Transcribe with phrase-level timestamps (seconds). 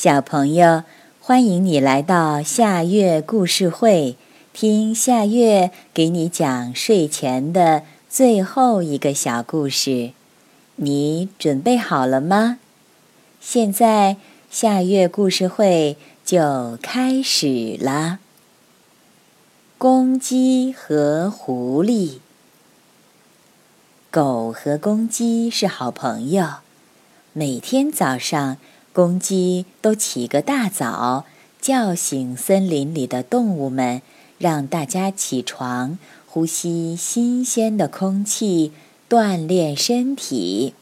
[0.00, 0.84] 小朋友，
[1.18, 4.16] 欢迎你来到夏月故事会，
[4.52, 10.12] 听夏月给你讲睡前的最后一个小故事。
[10.76, 12.60] 你准备好了吗？
[13.40, 18.20] 现在夏月故事会就开始了。
[19.78, 22.18] 公鸡和狐狸，
[24.12, 26.46] 狗和公鸡是好朋友，
[27.32, 28.58] 每天早上。
[28.98, 31.24] 公鸡都起个大早，
[31.60, 34.02] 叫醒森林里的动物们，
[34.38, 38.72] 让大家起床，呼吸新鲜的空气，
[39.08, 40.74] 锻炼身体。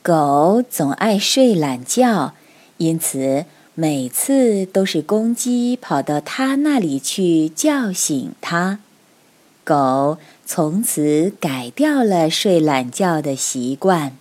[0.00, 2.32] 狗总爱睡懒觉，
[2.78, 3.44] 因此
[3.74, 8.78] 每次都是公鸡跑到它那里去叫醒它。
[9.62, 10.16] 狗
[10.46, 14.16] 从此改掉了睡懒觉的习惯，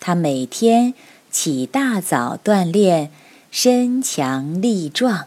[0.00, 0.92] 它每天。
[1.38, 3.10] 起大早锻炼，
[3.50, 5.26] 身强力壮。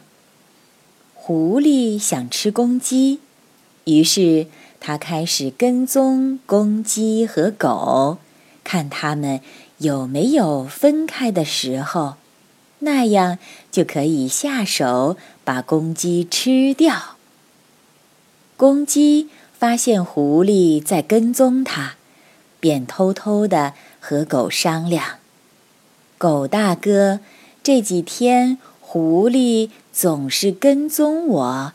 [1.14, 3.20] 狐狸想吃公鸡，
[3.84, 4.48] 于是
[4.80, 8.18] 它开始跟踪公鸡和狗，
[8.64, 9.40] 看它们
[9.78, 12.16] 有没有分开的时候，
[12.80, 13.38] 那样
[13.72, 17.18] 就可以下手把公鸡吃掉。
[18.58, 21.98] 公鸡发现狐狸在跟踪它，
[22.60, 25.20] 便偷偷的和狗商量。
[26.20, 27.22] 狗大哥，
[27.64, 31.74] 这几天狐狸总是跟踪我，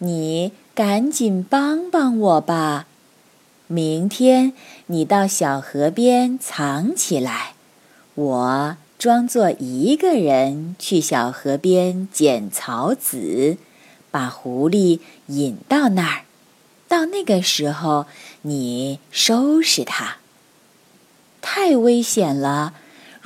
[0.00, 2.86] 你赶紧帮帮我吧。
[3.68, 4.52] 明天
[4.88, 7.54] 你到小河边藏起来，
[8.14, 13.56] 我装作一个人去小河边捡草籽，
[14.10, 16.24] 把狐狸引到那儿。
[16.86, 18.04] 到那个时候，
[18.42, 20.18] 你收拾它。
[21.40, 22.74] 太危险了。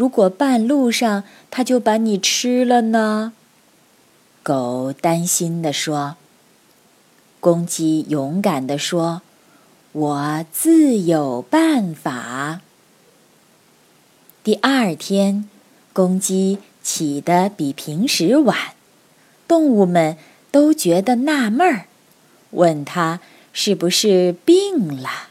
[0.01, 3.35] 如果半路上它就把你吃了呢？
[4.43, 6.17] 狗担心地说。
[7.39, 9.21] 公鸡勇敢地说
[9.93, 12.63] ：“我自有办法。”
[14.43, 15.47] 第二天，
[15.93, 18.57] 公鸡起得比平时晚，
[19.47, 20.17] 动物们
[20.51, 21.85] 都觉得纳闷儿，
[22.53, 23.21] 问他
[23.53, 25.29] 是不是病了。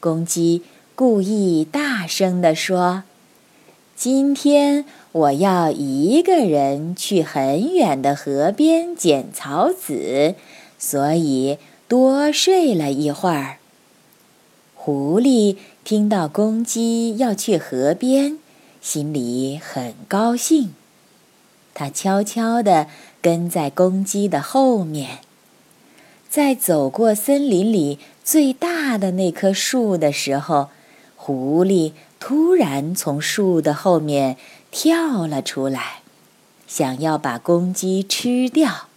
[0.00, 0.64] 公鸡
[0.96, 3.04] 故意大声地说。
[3.96, 10.34] 今天我要一个人去很远的河边捡草籽，
[10.78, 11.56] 所以
[11.88, 13.56] 多睡了一会儿。
[14.74, 18.38] 狐狸听到公鸡要去河边，
[18.82, 20.74] 心里很高兴。
[21.72, 22.88] 它悄悄地
[23.22, 25.20] 跟在公鸡的后面，
[26.28, 30.68] 在走过森林里最大的那棵树的时候，
[31.16, 31.92] 狐狸。
[32.28, 34.36] 突然从树的后面
[34.72, 36.00] 跳了出来，
[36.66, 38.88] 想要把公鸡吃掉。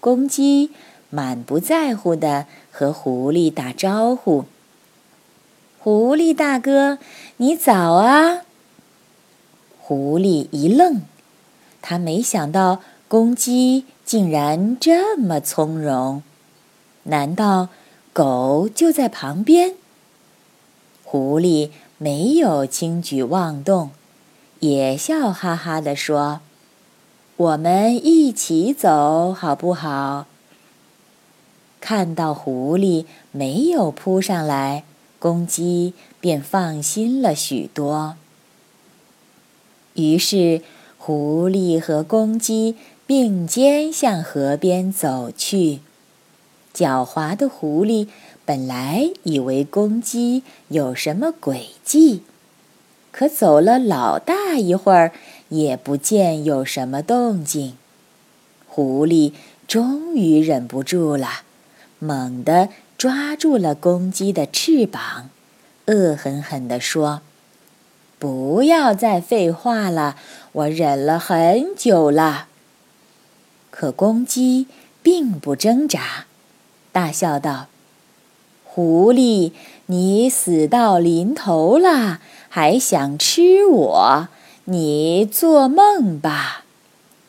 [0.00, 0.70] 公鸡
[1.10, 4.46] 满不在乎地和狐狸打招呼
[5.78, 6.96] ：“狐狸大哥，
[7.36, 8.40] 你早啊！”
[9.78, 11.02] 狐狸一愣，
[11.82, 16.22] 他没想到公鸡竟然这么从容。
[17.02, 17.68] 难道
[18.14, 19.74] 狗就在旁边？
[21.04, 21.72] 狐狸。
[21.98, 23.90] 没有轻举妄动，
[24.60, 26.40] 也笑哈哈地说
[27.38, 30.26] ：“我们一起走好不好？”
[31.80, 34.84] 看到狐狸没有扑上来，
[35.18, 38.16] 公鸡便放心了许多。
[39.94, 40.60] 于是，
[40.98, 45.80] 狐狸和公鸡并肩向河边走去。
[46.74, 48.08] 狡猾的狐狸。
[48.46, 52.22] 本来以为公鸡有什么诡计，
[53.10, 55.10] 可走了老大一会儿，
[55.48, 57.76] 也不见有什么动静。
[58.68, 59.32] 狐狸
[59.66, 61.28] 终于忍不住了，
[61.98, 65.28] 猛地抓住了公鸡的翅膀，
[65.86, 67.22] 恶狠狠地说
[68.20, 70.14] ：“不要再废话了，
[70.52, 72.46] 我忍了很久了。”
[73.72, 74.68] 可公鸡
[75.02, 76.26] 并不挣扎，
[76.92, 77.66] 大笑道。
[78.76, 79.52] 狐狸，
[79.86, 82.20] 你死到临头了，
[82.50, 84.28] 还想吃我？
[84.66, 86.66] 你做梦吧！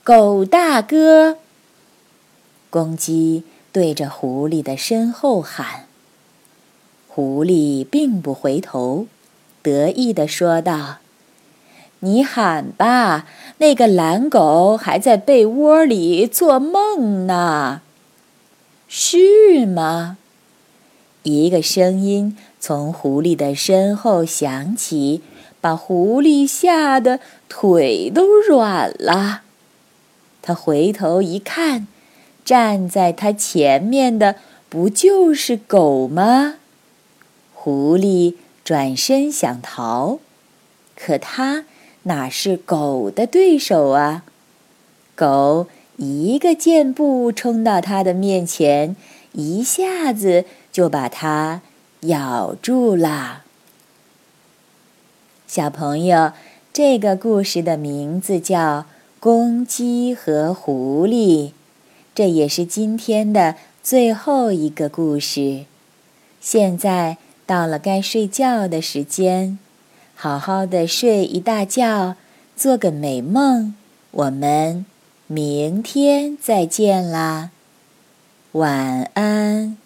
[0.03, 1.38] 狗大哥，
[2.69, 5.85] 公鸡对着狐狸的身后喊。
[7.07, 9.07] 狐狸并不回头，
[9.63, 10.97] 得意地说道
[12.01, 13.25] ：“你喊吧，
[13.59, 17.79] 那个懒狗还在被窝里做梦呢。”
[18.89, 20.17] 是吗？
[21.27, 25.21] 一个声音从狐狸的身后响起，
[25.59, 27.19] 把狐狸吓得
[27.50, 29.41] 腿都软了。
[30.41, 31.85] 他回头一看，
[32.45, 34.38] 站在他前面的
[34.69, 36.56] 不就是狗吗？
[37.53, 40.19] 狐狸转身想逃，
[40.95, 41.65] 可他
[42.03, 44.24] 哪是狗的对手啊？
[45.15, 48.95] 狗一个箭步冲到他的面前，
[49.33, 50.45] 一下子
[50.77, 51.62] 就把它
[52.01, 53.41] 咬住了。
[55.47, 56.33] 小朋友，
[56.71, 58.81] 这个故事的名字叫
[59.19, 61.47] 《公鸡和狐狸》，
[62.13, 65.65] 这也是今天的最后一个故事。
[66.39, 69.57] 现在到了该睡觉的时间，
[70.13, 72.18] 好好的睡一大觉，
[72.56, 73.74] 做个美梦。
[74.12, 74.85] 我们
[75.25, 77.50] 明天再见啦，
[78.51, 79.77] 晚安。